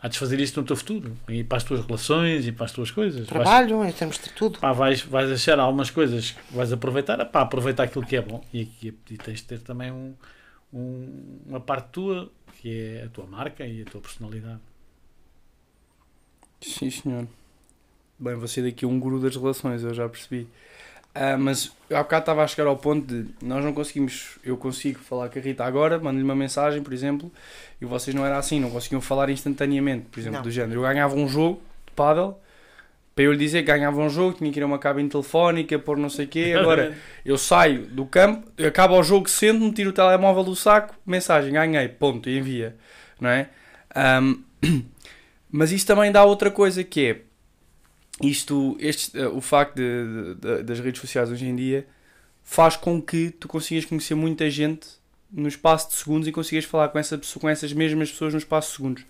[0.00, 2.72] Há de fazer isto no teu futuro e para as tuas relações e para as
[2.72, 3.18] tuas coisas.
[3.26, 4.58] Vais- Trabalho, em termos de tudo.
[4.58, 8.42] pá, vais, vais achar algumas coisas que vais aproveitar, pá, aproveitar aquilo que é bom
[8.54, 10.14] e, e, e tens de ter também um,
[10.72, 14.60] um- uma parte tua que é a tua marca e a tua personalidade.
[16.90, 17.26] Sim, senhor.
[18.18, 20.46] Bem, vou ser daqui um guru das relações, eu já percebi.
[21.14, 24.56] Ah, mas eu há bocado estava a chegar ao ponto de nós não conseguimos, eu
[24.56, 27.30] consigo falar com a Rita agora, mando-lhe uma mensagem, por exemplo,
[27.80, 30.42] e vocês não era assim, não conseguiam falar instantaneamente, por exemplo, Não.
[30.42, 30.80] do género.
[30.80, 32.40] Eu ganhava um jogo de pádel,
[33.14, 35.78] para eu lhe dizer que ganhava um jogo, tinha que ir a uma cabine telefónica,
[35.78, 36.54] pôr não sei o quê.
[36.58, 41.52] Agora, eu saio do campo, acaba o jogo, sento-me, tiro o telemóvel do saco, mensagem,
[41.52, 42.74] ganhei, ponto, e envia.
[43.20, 43.50] Não é?
[43.94, 44.42] Um,
[45.52, 47.20] mas isto também dá outra coisa que é
[48.20, 51.86] isto, este, uh, o facto de, de, das redes sociais hoje em dia
[52.42, 54.88] faz com que tu consigas conhecer muita gente
[55.30, 58.70] no espaço de segundos e consigas falar com, essa, com essas mesmas pessoas no espaço
[58.70, 59.04] de segundos.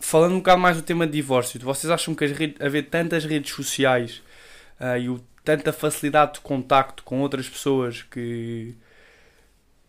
[0.00, 3.54] Falando um bocado mais do tema de divórcio, vocês acham que redes, haver tantas redes
[3.54, 4.22] sociais
[4.80, 8.74] uh, e o, tanta facilidade de contacto com outras pessoas que,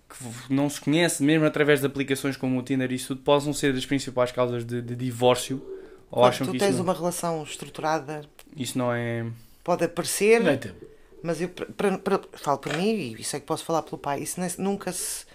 [0.08, 3.74] que não se conhecem, mesmo através de aplicações como o Tinder, isso tudo possam ser
[3.74, 5.75] das principais causas de, de divórcio?
[6.16, 8.22] Ou Quando acham tu que tens uma relação estruturada,
[8.56, 9.26] isso não é.
[9.64, 10.86] Pode aparecer, Não é tempo.
[11.22, 14.22] mas eu pra, pra, falo por mim e isso é que posso falar pelo pai.
[14.22, 15.26] Isso nem- nunca se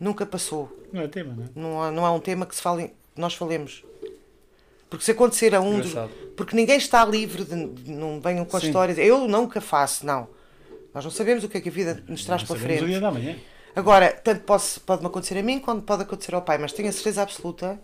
[0.00, 0.74] nunca passou.
[0.92, 1.48] Não é tema, não é?
[1.54, 3.84] Não há, não há um tema que se fale, nós falemos.
[4.88, 5.92] Porque se acontecer a um dos,
[6.36, 7.54] porque ninguém está livre de,
[7.90, 8.68] não venham com as Sim.
[8.68, 8.96] histórias.
[8.96, 10.26] Eu nunca faço, não.
[10.94, 12.86] Nós não sabemos o que é que a vida nos traz Não para sabemos o
[12.86, 13.02] dia frente.
[13.02, 13.36] da manhã.
[13.76, 14.42] Agora, tanto
[14.86, 17.80] pode-me acontecer a mim quanto pode acontecer ao pai, mas tenho a certeza absoluta,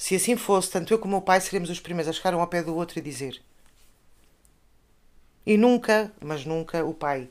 [0.00, 2.40] se assim fosse, tanto eu como o meu pai seremos os primeiros a chegar um
[2.40, 3.38] ao pé do outro e dizer.
[5.44, 7.28] E nunca, mas nunca, o pai.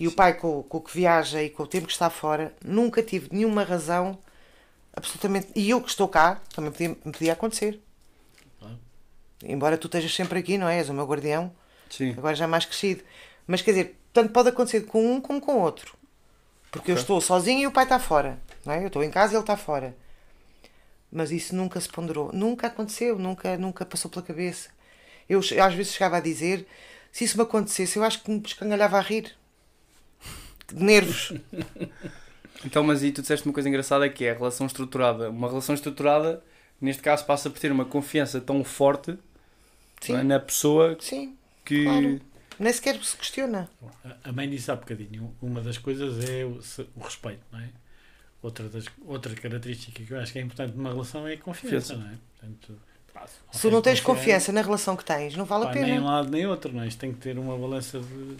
[0.00, 2.54] E o pai, com, com o que viaja e com o tempo que está fora,
[2.64, 4.18] nunca tive nenhuma razão,
[4.96, 5.48] absolutamente.
[5.54, 7.78] E eu que estou cá, também podia, me podia acontecer.
[8.58, 8.78] Claro.
[9.44, 10.78] Embora tu estejas sempre aqui, não é?
[10.78, 11.52] És o meu guardião
[11.90, 12.14] Sim.
[12.16, 13.04] agora já mais crescido.
[13.46, 15.94] Mas quer dizer, tanto pode acontecer com um como com o outro.
[16.70, 17.02] Porque eu Ok.
[17.02, 18.38] estou sozinho e o pai está fora.
[18.64, 18.82] Não é?
[18.82, 19.94] Eu estou em casa e ele está fora.
[21.10, 22.30] Mas isso nunca se ponderou.
[22.32, 24.70] Nunca aconteceu, nunca, nunca passou pela cabeça.
[25.28, 26.66] Eu che- às vezes chegava a dizer,
[27.12, 29.34] se isso me acontecesse, eu acho que me escangalhava a rir.
[30.72, 31.32] De nervos.
[32.64, 35.30] Então, mas aí tu disseste uma coisa engraçada que é a relação estruturada.
[35.30, 36.42] Uma relação estruturada,
[36.80, 39.16] neste caso, passa por ter uma confiança tão forte
[40.00, 41.36] Sim, na pessoa sim.
[41.64, 41.84] que.
[41.84, 42.20] Claro.
[42.58, 43.70] Nem sequer se questiona.
[44.24, 46.58] A- mãe disse há bocadinho, uma das coisas é o,
[46.96, 47.68] o respeito, não é?
[48.42, 51.94] Outra, das, outra característica que eu acho que é importante numa relação é a confiança,
[51.94, 51.96] Confiança.
[51.96, 52.18] não é?
[52.38, 52.80] Portanto,
[53.12, 55.82] pá, Se tu não tens confiança na relação que tens, não vale a pá, nem
[55.84, 56.06] um pena.
[56.06, 56.86] lado nem outro, não é?
[56.86, 58.36] Isto tem que ter uma balança de.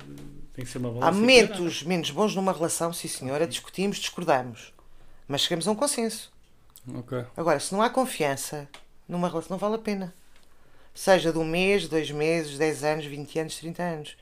[0.55, 1.09] Tem que ser uma balança.
[1.09, 4.73] Há momentos menos bons numa relação, sim senhora, discutimos, discordamos.
[5.27, 6.31] Mas chegamos a um consenso.
[6.95, 7.25] Ok.
[7.37, 8.69] Agora, se não há confiança
[9.09, 10.15] numa relação, não vale a pena.
[10.95, 14.17] Seja de um mês, dois meses, dez anos, vinte anos, trinta anos.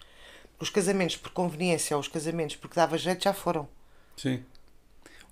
[0.58, 3.68] Os casamentos por conveniência ou os casamentos porque dava jeito já foram.
[4.16, 4.42] Sim.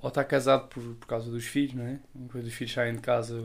[0.04, 1.98] Ou está casado por, por causa dos filhos, não é?
[2.30, 3.42] Quando os filhos saem de casa.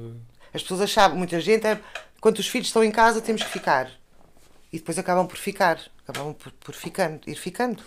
[0.54, 1.82] As pessoas achavam, muita gente, é,
[2.20, 3.90] quando os filhos estão em casa temos que ficar.
[4.70, 5.80] E depois acabam por ficar.
[6.06, 7.82] Acabam por, por ficando, ir ficando.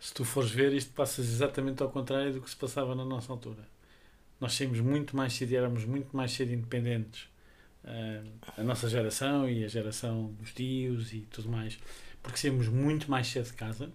[0.00, 3.30] Se tu fores ver, isto passa exatamente ao contrário do que se passava na nossa
[3.30, 3.68] altura.
[4.40, 7.28] Nós saímos muito mais cedo e éramos muito mais cedo independentes.
[7.84, 8.22] Ah,
[8.56, 11.78] a nossa geração e a geração dos tios e tudo mais.
[12.22, 13.92] Porque saímos muito mais cedo de casa.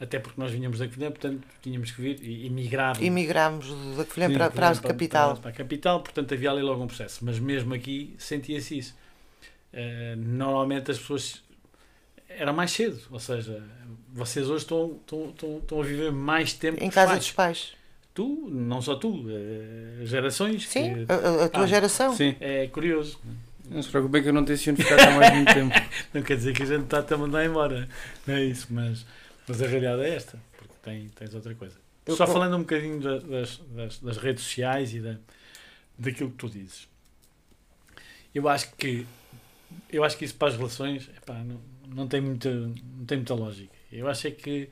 [0.00, 3.02] Até porque nós vinhamos da Covilhã, portanto tínhamos que vir e emigrar.
[3.02, 5.32] Emigramos da Covilhã para, para a capital.
[5.32, 7.24] Para, para a capital, portanto havia ali logo um processo.
[7.24, 8.94] Mas mesmo aqui sentia-se isso.
[9.72, 11.42] Eh, normalmente as pessoas
[12.28, 13.62] era mais cedo, ou seja,
[14.12, 17.18] vocês hoje estão, estão, estão, estão a viver mais tempo Em casa pais.
[17.20, 17.72] dos pais.
[18.12, 20.68] Tu, não só tu, eh, gerações.
[20.68, 22.14] Sim, que a, a- tua Ah, geração.
[22.14, 22.36] Sim.
[22.40, 23.18] é curioso.
[23.68, 25.74] Não se preocupem que eu não tenciono ficar cá mais muito tempo.
[26.12, 27.88] Não quer dizer que a gente está a mandar embora,
[28.26, 29.06] não é isso, mas,
[29.48, 31.76] mas a realidade é esta, porque tem, tens outra coisa.
[32.06, 35.16] Eu- Só falando um bocadinho da- das, das, das redes sociais e da,
[35.98, 36.88] daquilo que tu dizes.
[38.34, 39.06] Eu acho que
[39.90, 43.34] eu acho que isso para as relações epá, não, não, tem muita, não tem muita
[43.34, 43.72] lógica.
[43.90, 44.68] Eu acho é que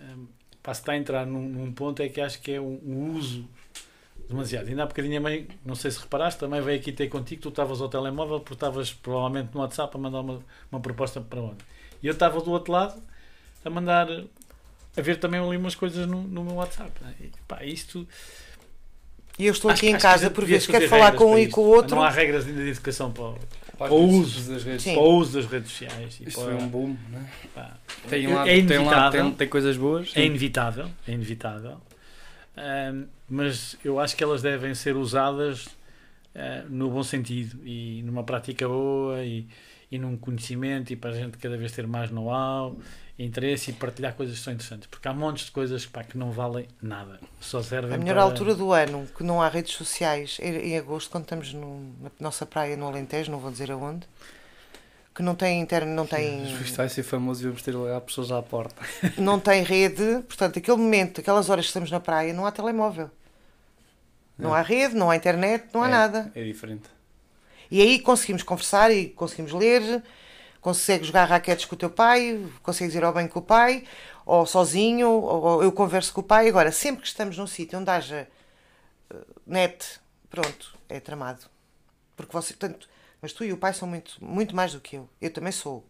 [0.00, 0.26] hum,
[0.62, 3.14] pá, se está a entrar num, num ponto é que acho que é um, um
[3.16, 3.48] uso
[4.28, 4.68] demasiado.
[4.68, 7.48] Ainda há bocadinho a mãe, não sei se reparaste, também veio aqui ter contigo, tu
[7.50, 10.40] estavas ao telemóvel porque estavas provavelmente no WhatsApp a mandar uma,
[10.70, 11.64] uma proposta para onde?
[12.02, 13.02] E eu estava do outro lado
[13.68, 14.08] a mandar
[14.96, 16.90] a ver também ali umas coisas no, no meu WhatsApp.
[17.02, 17.14] né?
[17.20, 18.06] E, pá, isto
[19.38, 21.60] E eu estou Acho- aqui em casa por vezes quero falar com um e com
[21.60, 21.94] o outro.
[21.94, 23.38] Não há regras ainda de educação para, o-
[23.78, 24.52] Para as uso.
[24.52, 24.82] das redes.
[24.82, 24.94] Sim.
[24.94, 26.20] para o uso das redes sociais.
[26.20, 27.24] Isto para- foi um boom, não é?
[27.54, 27.76] pá,
[28.10, 29.22] Tem É lá, tem, lá inevitável.
[29.24, 30.10] tem, tem coisas boas.
[30.16, 31.80] é inevitável, é inevitável.
[32.56, 35.68] Ahm, mas eu acho que elas devem ser usadas
[36.34, 39.46] ah, no bom sentido e numa prática boa e,
[39.92, 42.76] e num conhecimento e para a gente cada vez ter mais know-how,
[43.18, 44.86] interesse e partilhar coisas que são interessantes.
[44.86, 47.18] Porque há montes de coisas pá, que não valem nada.
[47.40, 48.22] Só servem A melhor para...
[48.22, 52.10] altura do ano, que não há redes sociais, é em agosto, quando estamos no- na
[52.20, 54.06] nossa praia no Alentejo, não vou dizer aonde,
[55.14, 56.44] que não tem internet, não tem,
[56.76, 58.80] vai ser famoso e vamos ter lá pessoas à porta.
[59.18, 63.10] não tem rede, portanto, aquele momento, aquelas horas que estamos na praia, não há telemóvel.
[64.38, 64.60] Não É.
[64.60, 66.32] há rede, não há internet, não há É, nada.
[66.36, 66.84] É diferente.
[67.68, 70.02] E aí conseguimos conversar e conseguimos ler
[70.60, 73.84] consegues jogar raquetes com o teu pai, consegues ir ao banho com o pai,
[74.26, 76.48] ou sozinho, ou eu converso com o pai.
[76.48, 78.28] Agora, sempre que estamos num sítio onde haja
[79.14, 79.16] uh,
[79.46, 81.40] net, pronto, é tramado.
[82.16, 82.88] Porque você, tanto,
[83.22, 85.08] mas tu e o pai são muito, muito mais do que eu.
[85.20, 85.84] Eu também sou.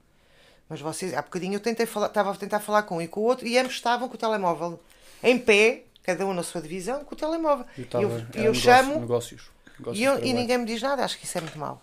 [0.69, 3.21] Mas vocês, há bocadinho eu tentei falar, estava a tentar falar com um e com
[3.21, 4.79] o outro e ambos estavam com o telemóvel
[5.23, 7.65] em pé, cada um na sua divisão, com o telemóvel.
[7.77, 8.19] E eu, eu
[8.53, 9.51] negócio- chamo Negócios.
[9.79, 11.03] Negócios e, eu- e ninguém me diz nada.
[11.05, 11.81] Acho que isso é muito mau.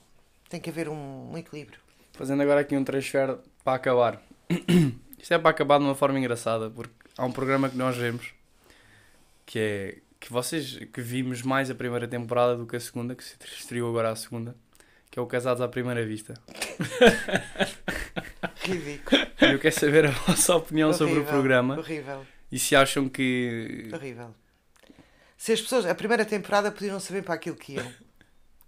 [0.48, 1.80] Tem que haver um, um equilíbrio.
[2.18, 4.22] Fazendo agora aqui um transfer para acabar.
[5.20, 8.34] Isto é para acabar de uma forma engraçada, porque há um programa que nós vemos
[9.46, 13.24] que é que vocês que vimos mais a primeira temporada do que a segunda, que
[13.24, 14.56] se estreou agora a segunda,
[15.12, 16.34] que é o Casados à Primeira Vista.
[18.64, 19.22] Ridículo.
[19.42, 23.90] Eu quero saber a vossa opinião sobre o Horrível, programa Horrível, e se acham que.
[23.94, 24.34] horrível.
[25.38, 27.92] Se as pessoas, a primeira temporada podiam saber para aquilo que iam.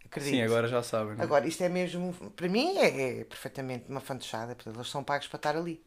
[0.09, 0.33] Acredito.
[0.33, 1.15] Sim, agora já sabem.
[1.15, 1.23] não é?
[1.23, 4.55] Agora, isto é mesmo, para mim, é, é perfeitamente uma fantochada.
[4.55, 5.81] Portanto, eles são pagos para estar ali.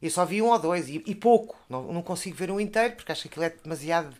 [0.00, 1.56] Eu só vi um ou dois, e, e pouco.
[1.68, 4.16] Não, não consigo ver um inteiro, porque acho que aquilo é demasiado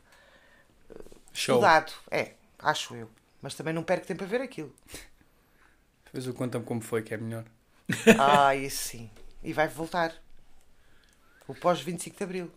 [1.33, 1.57] Show.
[1.57, 1.93] estudado.
[2.11, 3.11] É, acho eu.
[3.41, 4.73] Mas também não perco tempo a ver aquilo.
[6.05, 7.45] Depois o conta-me como foi, que é melhor.
[8.19, 9.11] Ah, isso sim.
[9.43, 10.15] E vai voltar.
[11.49, 12.53] O pós-25 de Abril.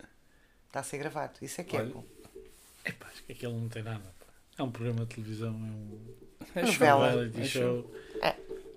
[0.68, 1.32] Está a ser gravado.
[1.42, 1.90] Isso é que é Olha.
[1.92, 2.04] bom.
[2.84, 4.14] Epá, acho que aquele não tem nada.
[4.58, 5.98] É um programa de televisão, é um
[6.54, 7.08] É Novela.
[7.10, 7.16] show.
[7.18, 7.94] reality É show.
[8.22, 8.34] É.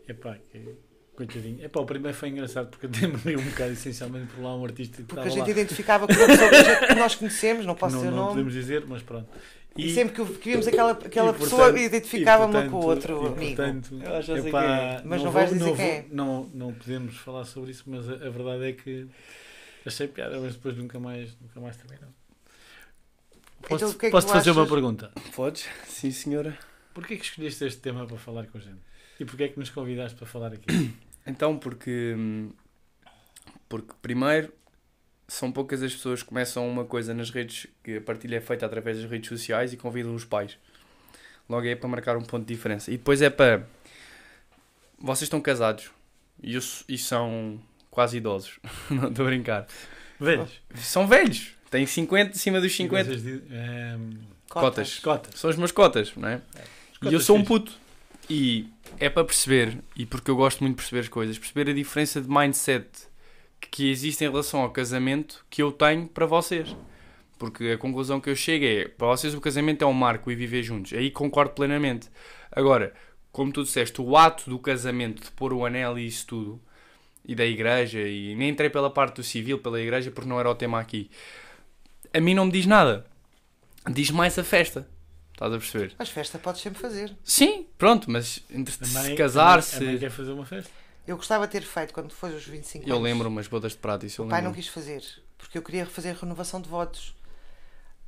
[0.09, 0.75] Epá, que
[1.15, 1.63] coitadinho.
[1.63, 4.97] Epá, o primeiro foi engraçado porque eu demorei um bocado essencialmente por lá um artista
[4.97, 5.49] que Porque a gente lá.
[5.49, 8.31] identificava com uma pessoa que nós conhecemos, não posso não, dizer o não nome.
[8.33, 9.27] podemos dizer, mas pronto.
[9.77, 13.27] E, sempre que, que vimos aquela, aquela e, pessoa, identificava-me e, com o outro e,
[13.27, 13.55] amigo.
[13.55, 15.01] portanto, Eu já sei epá, é.
[15.05, 16.05] Mas não vou- vais dizer não quem vou- é.
[16.11, 19.07] Não, não podemos falar sobre isso, mas a, a verdade é que
[19.85, 22.09] achei piada, mas depois nunca mais, nunca mais terminou.
[23.67, 24.73] Posso, Então, é posso fazer uma achas?
[24.73, 25.11] pergunta?
[25.35, 25.67] Podes?
[25.87, 26.57] Sim, senhora.
[26.93, 28.79] Porquê que escolheste este tema para falar com a gente?
[29.19, 30.65] E porquê é que nos convidaste para falar aqui?
[31.27, 32.15] Então, porque.
[33.67, 34.51] Porque, primeiro,
[35.27, 38.65] são poucas as pessoas que começam uma coisa nas redes, que a partilha é feita
[38.65, 40.57] através das redes sociais e convidam os pais.
[41.47, 42.89] Logo é para marcar um ponto de diferença.
[42.89, 43.67] E depois é para.
[44.97, 45.91] Vocês estão casados
[46.41, 48.59] e, e são quase idosos.
[48.89, 49.67] Não estou a brincar.
[50.19, 50.61] Velhos.
[50.75, 51.53] São velhos.
[51.69, 53.03] Têm 50, acima dos E 50.
[53.05, 54.11] vocês dizem, ehm,
[54.49, 54.99] Cotas.
[54.99, 55.39] cotas.
[55.39, 56.35] São as minas cotas, não é?
[56.35, 56.41] As
[56.95, 57.71] E cotas eu sou um puto.
[58.29, 58.67] E
[58.99, 62.21] é para perceber, e porque eu gosto muito de perceber as coisas, perceber a diferença
[62.21, 62.87] de mindset
[63.59, 66.75] que, que existe em relação ao casamento que eu tenho para vocês.
[67.37, 70.35] Porque a conclusão que eu chego é: para vocês o casamento é um marco e
[70.35, 70.93] viver juntos.
[70.93, 72.09] Aí concordo plenamente.
[72.51, 72.93] Agora,
[73.31, 76.59] como tu disseste, o ato do casamento, de pôr o anel e isso tudo,
[77.25, 80.49] e da igreja, e nem entrei pela parte do civil, pela igreja, porque não era
[80.49, 81.09] o tema aqui,
[82.13, 83.05] a mim não me diz nada.
[83.89, 84.87] Diz mais a festa.
[85.33, 85.93] Estás a perceber?
[85.97, 87.15] Mas festa podes sempre fazer.
[87.23, 89.99] Sim, pronto, mas entre A se casar, a mãe- a mãe se.
[89.99, 90.69] quer fazer uma festa?
[91.07, 93.03] Eu gostava de ter feito quando foi os 25 Eu anos.
[93.03, 94.51] lembro umas bodas de prata, isso eu O pai lembro.
[94.51, 95.01] não quis fazer,
[95.37, 97.15] porque eu queria fazer renovação de votos.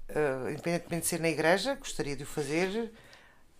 [0.09, 2.91] Ah, independentemente de ser na igreja, gostaria de o fazer,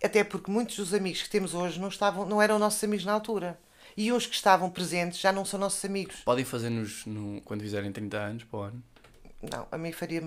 [0.04, 3.12] até porque muitos dos amigos que temos hoje não, estavam, não eram nossos amigos na
[3.12, 3.58] altura.
[3.96, 6.16] E os que estavam presentes já não são nossos amigos.
[6.24, 8.82] Podem fazer-nos no, quando fizerem 30 anos, para o ano.
[9.50, 10.22] Não, a mim faria.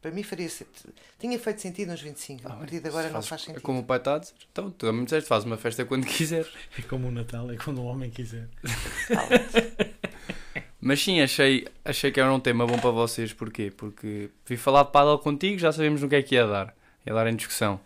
[0.00, 0.48] Para mim faria.
[1.18, 2.48] Tinha feito sentido nos 25.
[2.48, 3.62] A partir de agora Se não faz É sentido.
[3.62, 4.34] como o pai está a dizer.
[4.50, 6.46] Então, tu também me disseste, faz uma festa quando quiser.
[6.76, 8.48] É como o Natal, é quando o homem quiser.
[10.80, 13.32] Mas sim, achei, achei que era um tema bom para vocês.
[13.32, 13.70] Porquê?
[13.76, 16.74] Porque vi falar de paddle contigo, já sabemos no que é que ia dar.
[17.06, 17.78] Ia dar em discussão.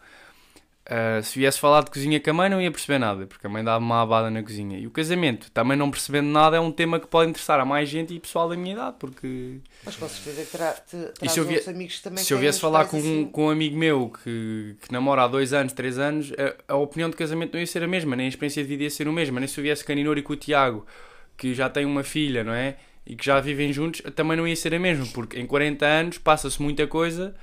[0.88, 3.51] Ah, se viesse falar de cozinha com a mãe, não ia perceber nada, porque a
[3.51, 4.79] mãe dava uma abada na cozinha.
[4.79, 7.88] E o casamento, também não percebendo nada, é um tema que pode interessar a mais
[7.88, 11.49] gente e pessoal da minha idade, porque Mas com certeza terá, te, E se eu
[11.49, 13.22] outros amigos também se eu viesse falar com, assim.
[13.22, 16.33] um, com um amigo meu que, que namora há dois anos, três anos,
[16.68, 18.85] a, a opinião de casamento não ia ser a mesma, nem a experiência de vida
[18.85, 19.40] ia ser a mesma.
[19.40, 20.87] Nem se eu viesse com a Ninor e com o Tiago,
[21.37, 22.77] que já tem uma filha, não é?
[23.05, 26.18] E que já vivem juntos, também não ia ser a mesma, porque em 40 anos
[26.18, 27.35] passa-se muita coisa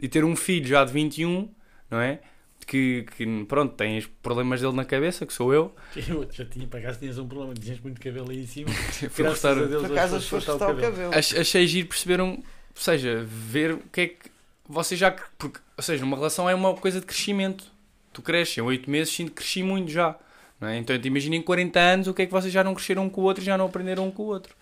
[0.00, 1.48] e ter um filho já de 21,
[1.90, 2.20] não é?
[2.66, 5.72] Que, que pronto, tem os problemas dele na cabeça, que sou eu.
[5.94, 8.70] Eu já tinha, para acaso tinhas um problema, tinhas muito cabelo aí em cima.
[9.08, 11.10] Fui Graças cortar- a Deus, Por acaso foste cortar o cabelo.
[11.14, 12.30] Ach- achei giro perceber um.
[12.32, 12.42] Ou
[12.74, 14.30] seja, ver o que é que.
[14.68, 15.12] Vocês já.
[15.38, 17.64] Porque, ou seja, uma relação é uma coisa de crescimento.
[18.12, 20.18] Tu cresces, em 8 meses sinto que cresci muito já.
[20.60, 20.76] Não é?
[20.76, 23.08] Então, te imagina em 40 anos o que é que vocês já não cresceram um
[23.10, 24.56] com o outro e já não aprenderam um com o outro.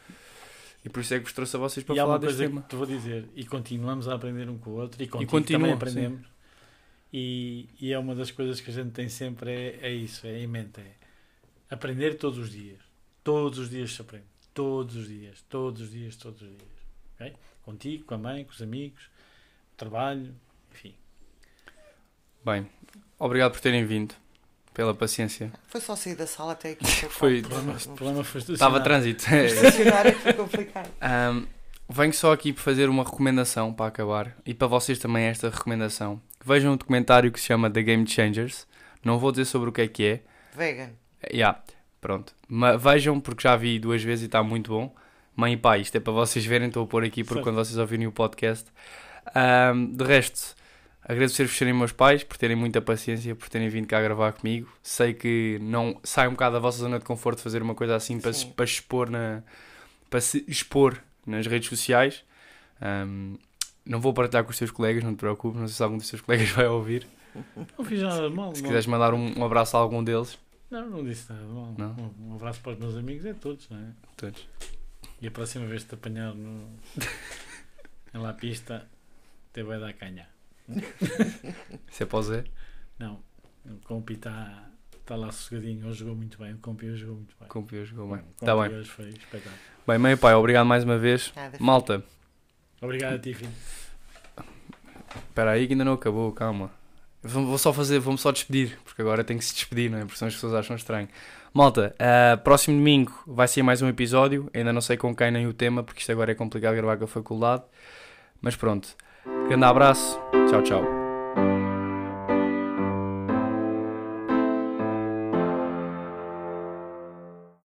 [0.84, 2.60] E por isso é que vos trouxe a vocês para E há falar deste tema.
[2.62, 5.78] que te vou dizer, e continuamos a aprender um com o outro, e contigo continuam,
[5.78, 6.33] também aprendemos.
[7.16, 10.40] E, e é uma das coisas que a gente tem sempre, é, é isso, é
[10.40, 10.94] em mente, é
[11.70, 12.80] aprender todos os dias.
[13.22, 14.24] Todos os dias se aprende.
[14.52, 16.62] Todos os dias, todos os dias, todos os dias.
[17.14, 17.32] ok?
[17.64, 19.08] Contigo, com a mãe, com os amigos,
[19.76, 20.34] trabalho,
[20.72, 20.92] enfim.
[22.44, 22.68] Bem,
[23.16, 24.12] obrigado por terem vindo.
[24.74, 25.52] pela paciência.
[25.68, 26.84] Foi só sair da sala até aqui.
[27.08, 29.24] Foi- O problema, o problema foi Estava trânsito.
[29.32, 30.90] Estacionar é que foi complicado.
[31.00, 31.46] Ahm,
[31.88, 36.20] venho só aqui para fazer uma recomendação para acabar e para vocês também esta recomendação.
[36.44, 38.66] Vejam um documentário que se chama The Game Changers.
[39.04, 40.20] Não vou dizer sobre o que é que é.
[40.56, 40.90] Vegan.
[41.32, 41.62] Yeah,
[42.00, 42.34] pronto.
[42.48, 44.94] Mas vejam porque já vi duas vezes e está muito bom.
[45.36, 47.44] Mãe e pai, isto é para vocês verem, estou a pôr aqui porque Certo.
[47.44, 48.70] quando vocês ouvirem o podcast.
[49.34, 50.54] Ahm, de resto,
[51.02, 54.70] agradecer-vos por serem meus pais, por terem muita paciência, por terem vindo cá gravar comigo.
[54.82, 58.20] Sei que não sai um bocado da vossa zona de conforto fazer uma coisa assim
[58.20, 59.42] para, se- para expor na
[60.10, 62.22] para se expor nas redes sociais.
[62.80, 63.34] Ahm,
[63.84, 66.08] não vou partilhar com os teus colegas, não te preocupes, não sei se algum dos
[66.08, 67.06] teus colegas vai ouvir.
[67.78, 68.54] Não fiz nada de mal.
[68.54, 68.68] Se não.
[68.68, 70.38] quiseres mandar um, um abraço a algum deles,
[70.70, 71.74] Não, não disse nada de mal.
[71.76, 71.90] Não?
[72.20, 73.90] Um, um abraço para os meus amigos, é todos, não é?
[74.16, 74.48] todos.
[75.20, 76.68] E a próxima vez que te apanhar no...
[78.14, 78.88] na pista,
[79.52, 80.28] te vai dar canha.
[81.90, 82.44] Se é para o Zé.
[82.98, 83.20] Não,
[83.66, 84.68] o compi está
[85.04, 85.86] tá lá sossegadinho.
[85.88, 86.54] Hoje jogou muito bem.
[86.54, 87.48] O compi hoje jogou muito bem.
[87.48, 88.24] Cumpri hoje, jogou bem.
[88.24, 88.78] O Tá compi bem.
[88.78, 89.54] hoje foi espetáculo.
[89.86, 91.32] Bem, mãe e pai, obrigado mais uma vez.
[91.34, 91.58] Nada.
[91.60, 92.04] Malta,
[92.84, 93.50] Obrigado a ti, filho.
[95.16, 96.70] espera aí que ainda não acabou, calma.
[97.22, 100.02] Vou só fazer, vou-me só despedir, porque agora tenho que se despedir, não é?
[100.02, 101.08] Porque senão as pessoas acham estranho.
[101.54, 104.50] Malta, ah, próximo domingo vai ser mais um episódio.
[104.52, 107.04] Ainda não sei com quem nem o tema, porque isto agora é complicado gravar com
[107.04, 107.62] a faculdade.
[108.42, 108.88] Mas pronto.
[109.48, 110.20] Grande abraço.
[110.50, 111.03] Tchau, tchau.